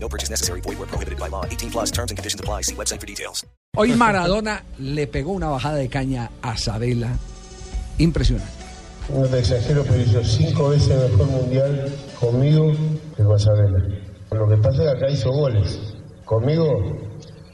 No 0.00 0.08
purchase 0.08 0.30
necessary. 0.30 0.60
Void 0.62 0.78
where 0.78 0.86
prohibited 0.88 1.18
by 1.18 1.28
law. 1.28 1.44
18 1.44 1.70
plus 1.70 1.90
terms 1.90 2.10
and 2.10 2.16
conditions 2.18 2.40
apply. 2.40 2.62
See 2.62 2.74
website 2.74 3.00
for 3.00 3.06
details. 3.06 3.44
Hoy 3.76 3.92
Maradona 3.94 4.62
le 4.78 5.06
pegó 5.06 5.32
una 5.32 5.48
bajada 5.48 5.76
de 5.76 5.88
caña 5.88 6.30
a 6.42 6.56
Sabela. 6.56 7.10
Impresionante. 7.98 8.50
No 9.12 9.26
te 9.26 9.38
exagero, 9.38 9.84
pero 9.84 10.00
hizo 10.00 10.22
cinco 10.24 10.68
veces 10.70 11.10
mejor 11.10 11.26
mundial 11.26 11.92
conmigo 12.20 12.72
que 13.16 13.22
con 13.24 13.38
Sabela. 13.38 13.78
Lo 14.32 14.46
que 14.48 14.56
pasa 14.58 14.82
es 14.84 14.90
que 14.92 14.96
acá 14.96 15.10
hizo 15.10 15.30
goles. 15.30 15.80
Conmigo, 16.24 16.66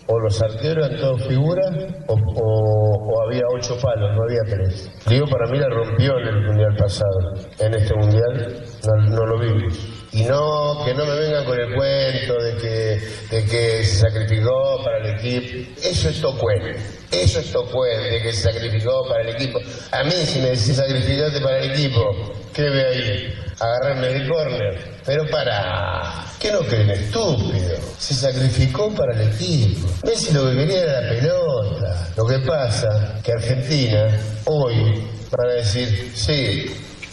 o 0.08 0.18
los 0.18 0.42
arqueros 0.42 0.86
eran 0.88 1.00
todos 1.00 1.26
figuras, 1.28 1.70
o, 2.08 2.14
o- 2.14 3.14
o 3.14 3.22
había 3.26 3.42
ocho 3.54 3.76
palos, 3.80 4.10
no 4.16 4.22
había 4.24 4.42
tres. 4.48 4.90
Digo, 5.08 5.26
para 5.26 5.46
mí 5.50 5.58
la 5.58 5.68
rompió 5.68 6.18
en 6.18 6.26
el 6.28 6.46
mundial 6.46 6.76
pasado. 6.76 7.34
En 7.60 7.74
este 7.74 7.94
mundial 7.94 8.64
no, 8.86 9.10
no 9.16 9.26
lo 9.26 9.38
vimos. 9.38 10.03
Y 10.14 10.22
no, 10.22 10.84
que 10.84 10.94
no 10.94 11.04
me 11.04 11.14
vengan 11.16 11.44
con 11.44 11.58
el 11.58 11.74
cuento 11.74 12.40
de 12.40 12.56
que, 12.56 13.34
de 13.34 13.44
que 13.46 13.84
se 13.84 13.96
sacrificó 13.96 14.80
para 14.84 14.98
el 14.98 15.18
equipo. 15.18 15.72
Eso 15.82 16.08
es 16.08 16.20
tocuén. 16.20 16.76
Eso 17.10 17.40
es 17.40 17.50
tocuén, 17.50 18.00
de 18.00 18.22
que 18.22 18.32
se 18.32 18.52
sacrificó 18.52 19.08
para 19.08 19.22
el 19.22 19.30
equipo. 19.30 19.58
A 19.90 20.04
mí, 20.04 20.12
si 20.12 20.38
me 20.38 20.50
decís 20.50 20.76
sacrificaste 20.76 21.40
para 21.40 21.58
el 21.58 21.72
equipo, 21.72 22.32
¿qué 22.52 22.62
ve 22.62 22.86
ahí? 22.86 23.34
Agarrarme 23.58 24.06
el 24.12 24.28
córner. 24.28 25.00
Pero 25.04 25.28
para, 25.30 26.26
¿qué 26.38 26.52
no 26.52 26.60
creen 26.60 26.90
estúpido? 26.90 27.76
Se 27.98 28.14
sacrificó 28.14 28.94
para 28.94 29.20
el 29.20 29.32
equipo. 29.32 29.88
Messi 30.06 30.32
lo 30.32 30.48
que 30.48 30.58
quería 30.58 30.82
era 30.82 31.00
la 31.00 31.08
pelota. 31.08 32.08
Lo 32.16 32.24
que 32.24 32.38
pasa 32.38 33.20
que 33.20 33.32
Argentina 33.32 34.16
hoy 34.44 35.08
van 35.36 35.50
a 35.50 35.54
decir, 35.54 36.12
sí, 36.14 36.66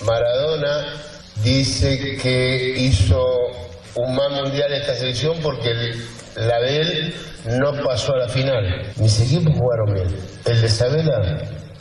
Maradona 0.05 1.10
dice 1.43 2.17
que 2.21 2.73
hizo 2.77 3.23
un 3.95 4.15
más 4.15 4.31
mundial 4.31 4.71
esta 4.73 4.93
selección 4.93 5.37
porque 5.41 5.71
el- 5.71 6.01
la 6.47 6.59
de 6.61 7.13
no 7.59 7.71
pasó 7.83 8.13
a 8.13 8.17
la 8.19 8.27
final. 8.29 8.83
Mis 8.97 9.19
equipos 9.21 9.53
jugaron 9.57 9.93
bien. 9.93 10.07
El 10.45 10.61
de 10.61 10.69
Sabela 10.69 11.39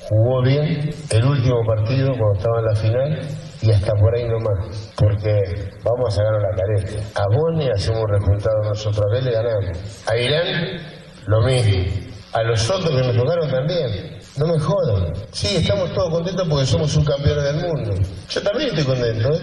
jugó 0.08 0.42
bien 0.42 0.90
el 1.10 1.24
último 1.24 1.60
partido 1.66 2.08
cuando 2.18 2.38
estaba 2.38 2.58
en 2.58 2.64
la 2.64 2.74
final 2.74 3.20
y 3.62 3.70
hasta 3.70 3.92
por 3.94 4.16
ahí 4.16 4.24
nomás. 4.24 4.92
Porque 4.96 5.42
vamos 5.84 6.08
a 6.08 6.10
sacar 6.10 6.32
la 6.40 6.56
careta. 6.56 7.20
A 7.20 7.24
Bosnia 7.30 7.72
hacemos 7.74 8.04
resultado 8.10 8.62
nosotros, 8.64 9.04
a 9.12 9.18
él 9.18 9.24
le 9.24 9.30
ganamos. 9.32 9.78
A 10.08 10.16
Irán, 10.16 10.80
lo 11.26 11.40
mismo. 11.42 11.84
A 12.32 12.42
los 12.42 12.70
otros 12.70 12.90
que 12.90 13.06
nos 13.06 13.16
tocaron 13.16 13.50
también. 13.50 14.18
No 14.40 14.46
me 14.46 14.58
jodan. 14.58 15.12
Sí, 15.32 15.56
estamos 15.56 15.92
todos 15.92 16.08
contentos 16.08 16.48
porque 16.48 16.64
somos 16.64 16.90
subcampeones 16.90 17.44
del 17.44 17.56
mundo. 17.56 17.92
Yo 18.30 18.40
también 18.40 18.70
estoy 18.70 18.84
contento, 18.84 19.34
¿eh? 19.34 19.40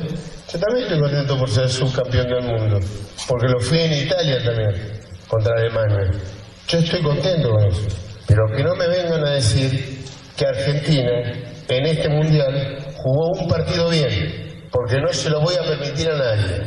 Yo 0.52 0.60
también 0.60 0.86
estoy 0.86 1.00
contento 1.00 1.38
por 1.38 1.50
ser 1.52 1.70
subcampeón 1.70 2.28
del 2.28 2.42
mundo. 2.42 2.80
Porque 3.28 3.48
lo 3.48 3.60
fui 3.60 3.78
en 3.78 3.94
Italia 3.94 4.44
también, 4.44 5.00
contra 5.28 5.54
Alemania. 5.54 6.10
Yo 6.68 6.80
estoy 6.80 7.04
contento 7.04 7.52
con 7.52 7.68
eso. 7.68 7.82
Pero 8.26 8.48
que 8.56 8.64
no 8.64 8.74
me 8.74 8.88
vengan 8.88 9.24
a 9.24 9.34
decir 9.34 10.04
que 10.36 10.48
Argentina 10.48 11.12
en 11.68 11.86
este 11.86 12.10
mundial 12.10 12.80
jugó 12.96 13.40
un 13.40 13.48
partido 13.48 13.90
bien. 13.90 14.66
Porque 14.72 15.00
no 15.00 15.14
se 15.14 15.30
lo 15.30 15.42
voy 15.42 15.54
a 15.58 15.64
permitir 15.64 16.10
a 16.10 16.18
nadie. 16.18 16.64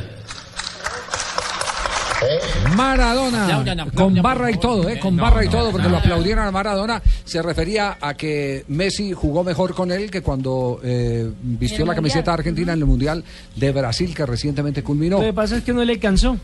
¿Eh? 2.23 2.39
Maradona, 2.77 3.65
con 3.95 4.15
barra 4.21 4.51
y 4.51 4.59
todo, 4.59 4.89
¿eh? 4.89 4.99
con 4.99 5.17
barra 5.17 5.45
y 5.45 5.49
todo, 5.49 5.71
porque 5.71 5.89
lo 5.89 5.97
aplaudieron 5.97 6.45
a 6.45 6.51
Maradona, 6.51 7.03
se 7.25 7.41
refería 7.43 7.97
a 8.01 8.15
que 8.15 8.65
Messi 8.69 9.13
jugó 9.13 9.43
mejor 9.43 9.75
con 9.75 9.91
él 9.91 10.11
que 10.11 10.21
cuando 10.23 10.81
eh, 10.83 11.31
vistió 11.43 11.87
la 11.87 11.95
camiseta 11.95 12.33
argentina 12.35 12.73
en 12.73 12.81
el 12.81 12.85
Mundial 12.87 13.25
de 13.57 13.73
Brasil 13.73 14.15
que 14.15 14.27
recientemente 14.27 14.83
culminó. 14.83 15.19
Lo 15.19 15.25
que 15.25 15.33
pasa 15.33 15.57
es 15.57 15.63
que 15.65 15.73
no 15.73 15.85
le 15.85 15.95
alcanzó. 15.95 16.37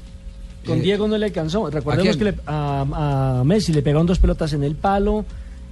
Con 0.65 0.79
Eh, 0.79 0.83
Diego 0.83 1.07
no 1.07 1.17
le 1.19 1.27
alcanzó. 1.27 1.67
¿a 1.67 1.71
Recordemos 1.71 2.17
que 2.17 2.25
le- 2.25 2.35
a, 2.47 3.41
a 3.41 3.45
Messi 3.45 3.73
le 3.73 3.83
pegaron 3.83 4.07
dos 4.07 4.19
pelotas 4.19 4.53
en 4.55 4.65
el 4.65 4.75
palo. 4.77 5.25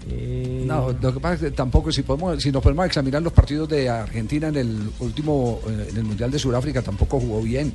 eh, 0.09 0.65
No, 0.67 0.95
lo 1.01 1.15
que 1.15 1.19
pasa 1.21 1.35
es 1.35 1.41
que 1.41 1.51
tampoco, 1.51 1.91
si, 1.91 2.03
podemos, 2.03 2.41
si 2.43 2.53
nos 2.53 2.63
podemos 2.63 2.87
examinar 2.87 3.23
los 3.23 3.33
partidos 3.33 3.69
de 3.69 3.89
Argentina 3.89 4.49
en 4.49 4.57
el 4.57 4.79
último, 5.01 5.61
en 5.67 5.97
el 5.97 6.05
Mundial 6.05 6.31
de 6.31 6.39
Sudáfrica, 6.39 6.83
tampoco 6.83 7.19
jugó 7.19 7.41
bien. 7.41 7.73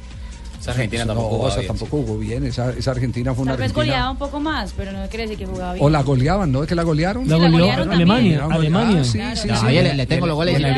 Esa 0.59 0.71
Argentina 0.71 1.05
No, 1.05 1.13
tampoco 1.13 1.35
jugaba 1.37 1.55
bien, 1.55 1.67
tampoco 1.67 1.97
jugó 1.97 2.17
bien. 2.17 2.45
Esa, 2.45 2.71
esa 2.71 2.91
Argentina 2.91 3.33
fue 3.33 3.43
una 3.43 3.51
Tal 3.53 3.59
vez 3.59 3.69
Argentina. 3.71 3.85
goleaba 3.93 4.11
un 4.11 4.17
poco 4.17 4.39
más, 4.39 4.73
pero 4.75 4.91
no 4.91 5.07
quiere 5.07 5.23
decir 5.23 5.37
que 5.37 5.45
jugaba 5.45 5.73
bien. 5.73 5.85
O 5.85 5.89
la 5.89 6.01
goleaban, 6.03 6.51
¿no? 6.51 6.63
¿Es 6.63 6.69
que 6.69 6.75
la 6.75 6.83
golearon? 6.83 7.27
La 7.29 7.35
Sí, 7.37 7.41
la 7.41 7.49
goleó 7.49 7.65
golearon 7.65 7.91
Alemania. 7.93 8.39
también. 8.39 8.59
Alemania. 8.75 8.99
Ah, 9.01 9.03
sí, 9.05 9.17
Claro. 9.17 9.35
sí, 9.37 9.47
No, 9.47 9.59
sí. 9.61 9.65
oye, 9.67 9.83
le, 9.83 9.93
le 9.95 10.05
tengo 10.05 10.27
los 10.27 10.35
goles 10.35 10.53
de 10.55 10.59
la 10.59 10.69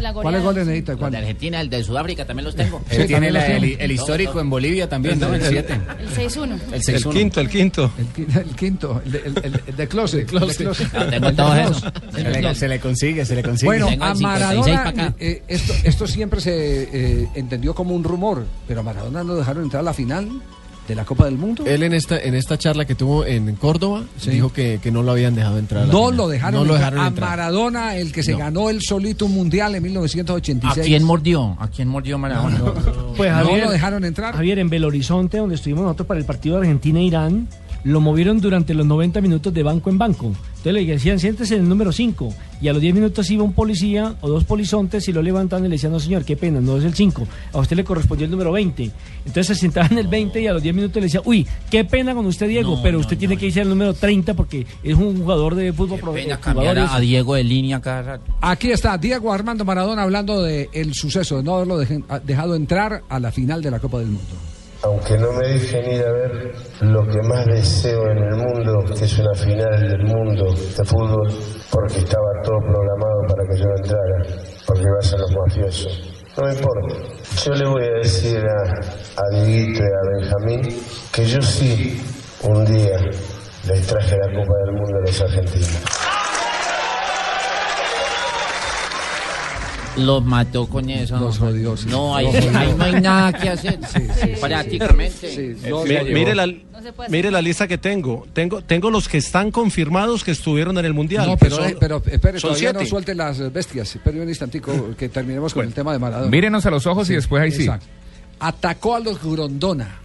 la 0.00 0.12
¿Cuáles 0.12 0.42
goles 0.42 0.66
necesita? 0.66 0.92
Los 0.92 1.00
de 1.00 1.00
¿Cuál? 1.00 1.14
Argentina, 1.16 1.60
el 1.60 1.70
de 1.70 1.84
Sudáfrica 1.84 2.26
también 2.26 2.44
los 2.44 2.54
tengo. 2.56 2.80
Sí, 2.90 2.96
también 3.08 3.34
los 3.34 3.44
tiene. 3.44 3.76
el 3.80 3.92
histórico 3.92 4.40
en 4.40 4.50
Bolivia 4.50 4.88
también, 4.88 5.18
¿no? 5.18 5.32
El 5.34 5.42
7. 5.42 5.80
El 6.00 6.08
6-1. 6.08 6.44
El 6.68 6.74
El 6.74 6.82
6-1. 6.82 7.10
quinto, 7.12 7.40
el 7.40 7.48
quinto. 7.48 7.90
El, 7.98 8.06
qui- 8.12 8.36
el 8.36 8.56
quinto, 8.56 9.02
el, 9.04 9.12
de- 9.12 9.18
el, 9.24 9.38
el- 9.42 9.60
el 9.68 9.76
de 9.76 9.82
el 9.84 11.20
de 11.20 11.32
todos 11.32 11.56
esos. 11.58 11.84
Se 12.58 12.68
le, 12.68 12.80
consigue, 12.80 13.24
se 13.24 13.34
le 13.34 13.42
consigue. 13.42 13.66
Bueno, 13.66 13.88
el 13.88 14.02
a 14.02 14.14
56 14.14 14.20
Maradona, 14.22 14.88
acá. 14.88 15.14
eh, 15.18 15.42
esto, 15.48 15.72
esto 15.84 16.06
siempre 16.06 16.40
se 16.40 16.52
eh, 17.22 17.28
entendió 17.34 17.74
como 17.74 17.94
un 17.94 18.04
rumor, 18.04 18.44
pero 18.68 18.80
a 18.80 18.82
Maradona 18.82 19.22
no 19.30 19.36
dejaron 19.36 19.64
entrar 19.64 19.80
a 19.80 19.84
la 19.84 19.94
final 19.94 20.28
de 20.88 20.94
la 20.96 21.04
Copa 21.04 21.26
del 21.26 21.38
Mundo. 21.38 21.64
Él 21.66 21.84
en 21.84 21.94
esta, 21.94 22.18
en 22.18 22.34
esta 22.34 22.58
charla 22.58 22.84
que 22.84 22.96
tuvo 22.96 23.24
en 23.24 23.54
Córdoba 23.54 24.02
Sí. 24.18 24.30
dijo 24.30 24.52
que, 24.52 24.80
que 24.82 24.90
no 24.90 25.02
lo 25.04 25.12
habían 25.12 25.36
dejado 25.36 25.58
entrar. 25.58 25.84
a 25.84 25.86
no 25.86 26.10
lo 26.10 26.26
dejaron, 26.28 26.60
No 26.60 26.64
lo 26.66 26.74
entrar. 26.74 26.78
dejaron 26.92 27.04
a 27.04 27.08
entrar. 27.08 27.30
Maradona, 27.30 27.96
el 27.96 28.12
que 28.12 28.22
se 28.24 28.32
No. 28.32 28.38
ganó 28.38 28.70
el 28.70 28.82
solito 28.82 29.26
un 29.26 29.34
mundial 29.34 29.72
en 29.76 29.78
¿A 29.84 29.86
1986. 29.86 30.86
quién 30.86 31.04
mordió? 31.04 31.56
¿A 31.60 31.68
quién 31.68 31.86
mordió 31.88 32.18
Maradona? 32.18 32.58
Pues 33.16 33.30
no 33.30 33.36
Javier, 33.38 33.64
lo 33.66 33.70
dejaron 33.70 34.04
entrar. 34.04 34.34
Javier, 34.34 34.58
en 34.58 34.68
Belo 34.70 34.88
Horizonte, 34.88 35.38
donde 35.38 35.54
estuvimos 35.54 35.84
nosotros 35.84 36.08
para 36.08 36.18
el 36.18 36.26
partido 36.26 36.56
de 36.56 36.62
Argentina-Irán, 36.62 37.46
lo 37.84 38.00
movieron 38.00 38.40
durante 38.40 38.74
los 38.74 38.84
90 38.86 39.20
minutos 39.20 39.52
de 39.54 39.62
banco 39.62 39.90
en 39.90 39.98
banco. 39.98 40.32
Entonces 40.60 40.74
le 40.86 40.92
decían, 40.92 41.18
siéntese 41.18 41.54
en 41.56 41.62
el 41.62 41.68
número 41.70 41.90
5. 41.90 42.34
Y 42.60 42.68
a 42.68 42.74
los 42.74 42.82
10 42.82 42.94
minutos 42.94 43.30
iba 43.30 43.42
un 43.42 43.54
policía 43.54 44.16
o 44.20 44.28
dos 44.28 44.44
polizontes 44.44 45.08
y 45.08 45.12
lo 45.14 45.22
levantaban 45.22 45.64
y 45.64 45.68
le 45.68 45.76
decían, 45.76 45.90
no 45.92 45.98
señor, 45.98 46.22
qué 46.26 46.36
pena, 46.36 46.60
no 46.60 46.76
es 46.76 46.84
el 46.84 46.92
5. 46.94 47.26
A 47.54 47.58
usted 47.60 47.76
le 47.76 47.84
correspondió 47.84 48.26
el 48.26 48.30
número 48.30 48.52
20. 48.52 48.90
Entonces 49.24 49.46
se 49.46 49.54
sentaba 49.54 49.86
en 49.90 49.96
el 49.98 50.06
20 50.08 50.38
y 50.42 50.46
a 50.46 50.52
los 50.52 50.62
10 50.62 50.74
minutos 50.74 50.96
le 50.96 51.02
decía, 51.02 51.22
uy, 51.24 51.46
qué 51.70 51.84
pena 51.86 52.14
con 52.14 52.26
usted, 52.26 52.46
Diego, 52.46 52.76
No, 52.76 52.82
pero 52.82 52.98
no, 52.98 53.00
usted 53.00 53.16
tiene 53.16 53.34
no. 53.36 53.40
que 53.40 53.46
irse 53.46 53.62
al 53.62 53.70
número 53.70 53.94
30 53.94 54.34
porque 54.34 54.66
es 54.82 54.94
un 54.94 55.16
jugador 55.18 55.54
de 55.54 55.72
fútbol 55.72 55.96
Qué 55.96 56.02
pro- 56.02 56.12
pena 56.12 56.34
eh, 56.34 56.86
a. 56.90 57.00
Diego 57.00 57.34
de 57.36 57.44
línea 57.44 57.80
cada 57.80 58.02
rato. 58.02 58.24
Aquí 58.42 58.70
está 58.70 58.98
Diego 58.98 59.32
Armando 59.32 59.64
Maradona 59.64 60.02
hablando 60.02 60.42
de 60.42 60.68
el 60.74 60.92
suceso 60.92 61.38
de 61.38 61.42
no 61.42 61.54
haberlo 61.56 61.80
dejen- 61.82 62.04
a- 62.10 62.18
dejado 62.18 62.54
entrar 62.54 63.02
a 63.08 63.18
la 63.18 63.32
final 63.32 63.62
de 63.62 63.70
la 63.70 63.78
Copa 63.78 63.98
del 63.98 64.08
Mundo. 64.08 64.28
Aunque 64.82 65.18
no 65.18 65.32
me 65.32 65.46
dejen 65.46 65.92
ir 65.92 66.04
a 66.04 66.12
ver 66.12 66.52
lo 66.80 67.06
que 67.06 67.20
más 67.22 67.44
deseo 67.46 68.10
en 68.10 68.18
el 68.18 68.36
mundo, 68.36 68.84
que 68.86 69.04
es 69.04 69.18
una 69.18 69.34
final 69.34 69.80
del 69.80 70.04
mundo 70.04 70.54
de 70.54 70.84
fútbol, 70.84 71.28
porque 71.70 71.98
estaba 71.98 72.28
todo 72.42 72.58
programado 72.60 73.20
para 73.28 73.48
que 73.48 73.58
yo 73.58 73.64
no 73.66 73.76
entrara, 73.76 74.46
porque 74.66 74.84
va 74.84 74.98
a 74.98 75.02
ser 75.02 75.20
los 75.20 75.30
mafiosos. 75.32 76.10
No 76.36 76.46
me 76.46 76.54
importa. 76.54 76.96
Yo 77.44 77.52
le 77.52 77.68
voy 77.68 77.82
a 77.84 77.92
decir 78.02 78.38
a, 78.38 79.22
a 79.22 79.36
Dieguito 79.36 79.82
y 79.82 79.86
a 79.86 80.18
Benjamín 80.18 80.80
que 81.12 81.24
yo 81.26 81.42
sí, 81.42 82.00
un 82.44 82.64
día, 82.64 82.96
les 83.66 83.86
traje 83.86 84.16
la 84.16 84.40
Copa 84.40 84.54
del 84.64 84.72
Mundo 84.72 84.96
a 84.96 85.00
los 85.06 85.20
argentinos. 85.20 85.89
Los 90.06 90.24
mató 90.24 90.66
con 90.66 90.88
eso. 90.90 91.18
Los 91.18 91.38
jodió, 91.38 91.76
sí. 91.76 91.86
No, 91.88 92.14
ahí, 92.16 92.26
ahí 92.26 92.74
no 92.76 92.84
hay 92.84 93.00
nada 93.00 93.32
que 93.32 93.48
hacer. 93.50 93.78
Prácticamente. 94.40 95.30
Sí, 95.30 95.40
Eh, 95.64 95.70
los 95.70 95.84
mi- 95.88 95.96
jodió. 95.96 96.14
mire 96.14 96.34
la, 96.34 96.46
mire 97.08 97.30
la 97.30 97.42
lista 97.42 97.66
que 97.68 97.78
tengo. 97.78 98.26
tengo. 98.32 98.62
Tengo 98.62 98.90
los 98.90 99.08
que 99.08 99.18
están 99.18 99.50
confirmados 99.50 100.24
que 100.24 100.30
estuvieron 100.30 100.76
en 100.78 100.84
el 100.84 100.94
Mundial. 100.94 101.26
No, 101.26 101.36
pero, 101.36 101.56
son- 101.56 101.68
eh, 101.70 101.76
pero 101.78 102.02
espere, 102.06 102.40
son 102.40 102.50
todavía 102.50 102.72
no 102.72 102.78
siete. 102.80 102.90
suelte 102.90 103.14
las 103.14 103.52
bestias. 103.52 103.94
Espere 103.94 104.20
un 104.20 104.28
instantico 104.28 104.94
que 104.96 105.08
terminemos 105.08 105.54
con 105.54 105.64
el 105.66 105.72
tema 105.72 105.92
de 105.92 105.98
Maradona. 105.98 106.30
Mírenos 106.30 106.64
a 106.66 106.70
los 106.70 106.86
ojos 106.86 107.08
y 107.10 107.14
después 107.14 107.42
ahí 107.42 107.52
sí. 107.52 107.62
Exacto. 107.62 107.86
Atacó 108.40 108.94
a 108.94 109.00
los 109.00 109.22
Grondona. 109.22 109.96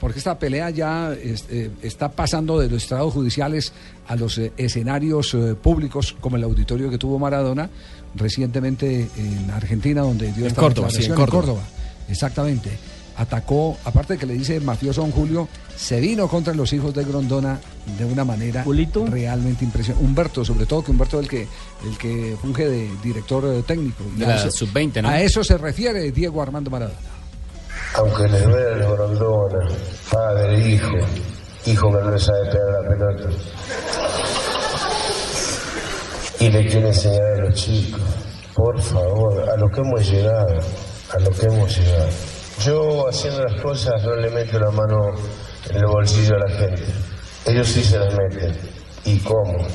Porque 0.00 0.18
esta 0.18 0.38
pelea 0.38 0.70
ya 0.70 1.12
es- 1.12 1.44
eh, 1.50 1.70
está 1.82 2.10
pasando 2.10 2.58
de 2.58 2.68
los 2.70 2.82
estados 2.82 3.12
judiciales 3.12 3.72
a 4.06 4.14
los 4.16 4.38
eh, 4.38 4.52
escenarios 4.56 5.34
eh, 5.34 5.54
públicos, 5.60 6.14
como 6.20 6.36
el 6.36 6.44
auditorio 6.44 6.88
que 6.90 6.98
tuvo 6.98 7.18
Maradona 7.18 7.68
recientemente 8.14 9.08
en 9.16 9.50
Argentina, 9.50 10.02
donde 10.02 10.26
dio 10.32 10.44
En 10.44 10.48
esta 10.50 10.60
Córdoba, 10.62 10.88
sí, 10.90 10.96
en 10.96 11.02
declaración, 11.10 11.40
Córdoba. 11.40 11.62
Exactamente. 12.08 12.70
atacó, 13.16 13.76
aparte 13.84 14.12
de 14.12 14.18
que 14.20 14.26
le 14.26 14.34
dice 14.34 14.60
mafioso 14.60 15.00
don 15.00 15.10
Julio, 15.10 15.48
se 15.76 15.98
vino 16.00 16.28
contra 16.28 16.54
los 16.54 16.72
hijos 16.72 16.94
de 16.94 17.02
Grondona 17.02 17.58
de 17.98 18.04
una 18.04 18.24
manera 18.24 18.62
realmente 19.06 19.64
impresionante. 19.64 20.06
Humberto, 20.06 20.44
sobre 20.44 20.66
todo, 20.66 20.84
que 20.84 20.92
Humberto 20.92 21.18
es 21.18 21.24
el 21.24 21.28
que, 21.28 21.46
el 21.90 21.98
que 21.98 22.36
funge 22.40 22.68
de 22.68 22.88
director 23.02 23.64
técnico. 23.64 24.04
De 24.16 24.24
la 24.24 24.36
eso- 24.36 24.52
sub-20, 24.52 25.02
¿no? 25.02 25.08
A 25.08 25.20
eso 25.20 25.42
se 25.42 25.58
refiere 25.58 26.12
Diego 26.12 26.40
Armando 26.40 26.70
Maradona. 26.70 26.96
Aunque 27.94 28.28
les 28.28 28.44
duela 28.44 28.76
el 28.76 28.92
Grondona, 28.92 29.68
padre, 30.12 30.58
hijo, 30.60 30.96
hijo 31.66 31.88
que 31.90 32.04
no 32.04 32.10
le 32.10 32.18
sabe 32.18 32.50
pegar 32.50 32.82
la 32.82 32.88
pelota. 32.88 33.28
Y 36.40 36.50
le 36.50 36.66
quiere 36.66 36.88
enseñar 36.88 37.32
a 37.32 37.36
los 37.44 37.54
chicos, 37.54 38.00
por 38.54 38.80
favor, 38.80 39.50
a 39.50 39.56
lo 39.56 39.68
que 39.68 39.80
hemos 39.80 40.08
llegado, 40.08 40.58
a 41.10 41.18
lo 41.18 41.30
que 41.30 41.46
hemos 41.46 41.76
llegado. 41.76 42.08
Yo 42.60 43.08
haciendo 43.08 43.42
las 43.44 43.60
cosas 43.60 44.02
no 44.04 44.16
le 44.16 44.30
meto 44.30 44.58
la 44.58 44.70
mano 44.70 45.10
en 45.70 45.76
el 45.76 45.86
bolsillo 45.86 46.36
a 46.36 46.48
la 46.48 46.56
gente. 46.56 46.84
Ellos 47.46 47.68
sí 47.68 47.82
se 47.82 47.98
las 47.98 48.14
meten. 48.14 48.56
¿Y 49.04 49.18
cómo? 49.20 49.66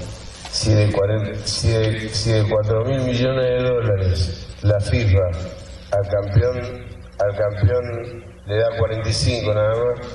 Si 0.51 0.73
de, 0.73 0.91
40 0.91 1.45
si 1.45 1.69
de, 1.69 2.09
si 2.09 2.31
de 2.31 2.47
4 2.47 2.85
mil 2.85 3.01
millones 3.01 3.43
de 3.43 3.63
dólares 3.63 4.47
la 4.61 4.79
FIFA 4.79 5.19
al 5.91 6.07
campeón, 6.07 6.92
al 7.29 7.37
campeón 7.37 8.23
le 8.45 8.57
da 8.57 8.77
45 8.77 9.53
nada 9.53 9.69
más, 9.69 10.07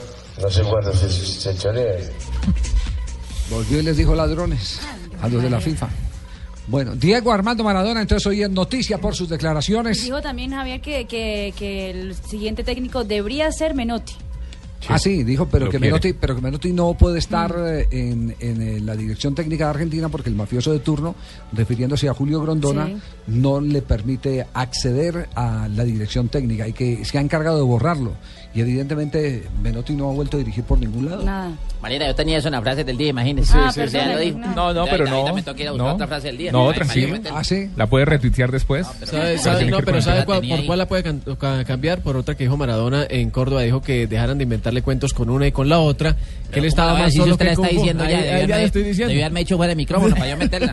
no 0.43 0.51
sé 0.51 0.63
cuánto 0.63 0.93
se, 0.93 1.09
se 1.11 1.57
chorea. 1.57 1.97
Volvió 3.51 3.81
y 3.81 3.83
les 3.83 3.97
dijo 3.97 4.15
ladrones 4.15 4.81
a 5.23 5.29
los 5.29 5.43
de 5.43 5.51
la 5.51 5.61
FIFA. 5.61 5.89
Bueno, 6.67 6.95
Diego 6.95 7.33
Armando 7.33 7.65
Maradona, 7.65 8.03
entonces 8.03 8.27
hoy 8.27 8.43
es 8.43 8.51
noticia 8.51 8.99
por 8.99 9.15
sus 9.15 9.29
declaraciones. 9.31 10.05
Dijo 10.05 10.21
también 10.21 10.51
Javier 10.51 10.83
que, 10.83 11.07
que, 11.07 11.55
que 11.57 11.91
el 11.91 12.15
siguiente 12.15 12.63
técnico 12.63 13.05
debería 13.05 13.51
ser 13.53 13.75
Menotti. 13.75 14.15
Ah, 14.89 14.99
sí, 14.99 15.23
dijo, 15.25 15.47
pero 15.49 15.69
que. 15.69 15.79
Menotti, 15.79 16.13
pero 16.15 16.35
que 16.35 16.41
Menotti 16.43 16.73
no 16.73 16.95
puede 16.95 17.19
estar 17.19 17.55
eh, 17.59 17.87
en, 17.91 18.35
en, 18.41 18.63
eh, 18.63 18.81
la 18.81 18.97
dirección 18.97 19.35
técnica 19.35 19.65
de 19.65 19.71
Argentina 19.71 20.09
porque 20.09 20.31
el 20.31 20.35
mafioso 20.37 20.73
de 20.73 20.79
turno, 20.81 21.15
refiriéndose 21.53 22.09
a 22.09 22.15
Julio 22.15 22.41
Grondona, 22.41 22.87
Sí. 22.87 22.97
no 23.29 23.61
le 23.61 23.83
permite 23.83 24.47
acceder 24.55 25.29
a 25.35 25.69
la 25.69 25.85
dirección 25.85 26.29
técnica 26.29 26.67
y 26.67 26.73
que 26.73 27.05
se 27.05 27.19
ha 27.19 27.21
encargado 27.21 27.57
de 27.59 27.63
borrarlo. 27.65 28.13
Y 28.55 28.61
evidentemente 28.63 29.45
Menotti 29.63 29.95
no 29.95 30.09
ha 30.09 30.13
vuelto 30.15 30.37
a 30.37 30.39
dirigir 30.39 30.65
por 30.65 30.79
ningún 30.79 31.05
lado. 31.07 31.23
Nada. 31.23 31.53
Marina, 31.83 32.07
yo 32.07 32.15
tenía 32.15 32.39
eso 32.39 32.49
en 32.49 32.53
la 32.53 32.63
frase 32.63 32.83
del 32.83 32.97
día, 32.97 33.09
imagínese. 33.11 33.53
Sí, 33.53 33.59
Ah, 33.61 33.71
sí, 33.73 33.81
lo 34.13 34.19
dijo. 34.19 34.39
No, 34.39 34.73
no, 34.73 34.87
pero 34.87 35.05
no. 35.05 35.27
no. 35.77 35.93
otra 35.95 36.07
frase 36.07 36.29
del 36.29 36.39
día. 36.39 36.51
No, 36.51 36.71
Ay, 36.71 36.75
tranquilo. 36.77 37.19
Ah, 37.33 37.45
sí. 37.45 37.71
La 37.77 37.87
puede 37.87 38.07
retuitear 38.07 38.51
después. 38.51 38.87
¿Sabe- 38.87 39.07
Pero 39.11 39.39
sabe- 39.43 39.57
tiene 39.59 39.71
no, 39.71 39.79
ir 39.79 39.85
pero 39.85 40.03
¿sabe 40.03 40.25
cuál- 40.25 40.41
por 40.49 40.67
cuál 40.67 40.79
la 40.79 40.89
puede 40.89 41.05
cambiar? 41.67 42.01
Por 42.03 42.17
otra 42.17 42.37
que 42.37 42.45
dijo 42.45 42.57
Maradona 42.57 43.07
en 43.09 43.31
Córdoba, 43.31 43.63
dijo 43.63 43.83
que 43.83 44.07
dejaran 44.07 44.39
de 44.39 44.45
inventarle 44.45 44.78
cuentos 44.83 45.13
con 45.15 45.31
una 45.31 45.47
y 45.47 45.53
con 45.53 45.69
la 45.69 45.79
otra, 45.79 46.17
que 46.51 46.59
él 46.61 46.65
estaba 46.67 46.95
más 46.99 47.15
solo 47.15 47.33
usted 47.33 47.47
que 47.47 47.53
está 47.53 47.69
diciendo 47.69 48.05
Ahí- 48.05 48.13
ya, 48.13 48.19
ahí 48.37 48.47
ya 48.47 48.63
estoy 48.63 48.83
diciendo. 48.83 49.09
debió 49.09 49.25
haberme 49.25 49.41
hecho 49.41 49.57
fuera 49.57 49.71
de 49.71 49.77
micrófono 49.77 50.15
para 50.15 50.31
yo 50.31 50.37
meterla. 50.37 50.73